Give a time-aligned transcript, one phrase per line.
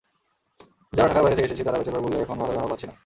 [0.93, 2.93] যারা ঢাকার বাইরে থেকে এসেছি, তারা ব্যাচেলর বলে এখন বাড়িভাড়াও পাচ্ছি না।